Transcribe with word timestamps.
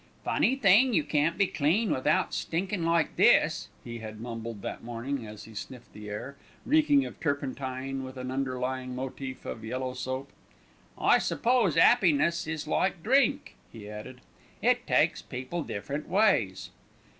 "Funny 0.23 0.55
thing 0.55 0.93
you 0.93 1.03
can't 1.03 1.37
be 1.37 1.45
clean 1.45 1.91
without 1.91 2.33
stinkin' 2.33 2.83
like 2.83 3.17
this," 3.17 3.67
he 3.83 3.99
had 3.99 4.19
mumbled 4.19 4.63
that 4.63 4.83
morning, 4.83 5.27
as 5.27 5.43
he 5.43 5.53
sniffed 5.53 5.93
the 5.93 6.09
air, 6.09 6.35
reeking 6.65 7.05
of 7.05 7.19
turpentine 7.19 8.03
with 8.03 8.17
an 8.17 8.31
underlying 8.31 8.95
motif 8.95 9.45
of 9.45 9.63
yellow 9.63 9.93
soap. 9.93 10.31
"I 10.97 11.19
suppose 11.19 11.77
'appiness 11.77 12.47
is 12.47 12.67
like 12.67 13.03
drink," 13.03 13.55
he 13.71 13.87
added, 13.87 14.21
"it 14.59 14.87
takes 14.87 15.21
people 15.21 15.61
different 15.61 16.09
ways." 16.09 16.71